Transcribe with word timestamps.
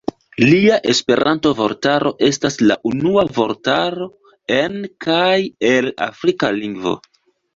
Lia 0.43 0.77
Esperanto-vortaro 0.91 2.11
estas 2.27 2.57
la 2.71 2.77
unua 2.93 3.25
vortaro 3.37 4.07
en 4.57 4.81
kaj 5.07 5.31
el 5.73 5.91
afrika 6.07 6.53
lingvo. 6.61 6.95